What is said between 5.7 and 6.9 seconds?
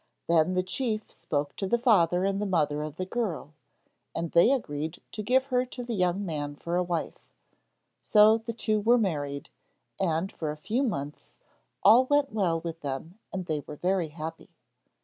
the young man for a